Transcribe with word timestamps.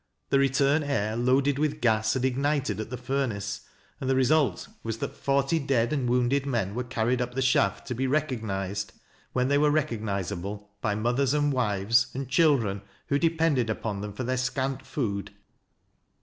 The 0.31 0.37
retm 0.39 0.77
n 0.77 0.83
air, 0.83 1.15
loadeJ 1.15 1.59
with 1.59 1.79
gas, 1.79 2.15
had 2.15 2.25
ignited 2.25 2.79
at 2.79 2.89
the 2.89 2.97
furnace, 2.97 3.61
and 3.99 4.09
the 4.09 4.15
result 4.15 4.67
waa 4.83 4.93
that 4.93 5.15
forty 5.15 5.59
dead 5.59 5.93
and 5.93 6.09
wounded 6.09 6.47
men 6.47 6.73
were 6.73 6.83
carried 6.83 7.21
up 7.21 7.35
the 7.35 7.41
shaft, 7.43 7.85
to 7.85 7.93
be 7.93 8.07
recognized, 8.07 8.93
when 9.33 9.47
they 9.47 9.59
were 9.59 9.69
recognizable, 9.69 10.71
by 10.81 10.95
mothers, 10.95 11.35
and 11.35 11.53
wives, 11.53 12.07
and 12.15 12.29
children, 12.29 12.81
who 13.09 13.19
depended 13.19 13.69
upon 13.69 14.01
them 14.01 14.11
for 14.11 14.23
their 14.23 14.37
scant 14.37 14.83
food." 14.87 15.33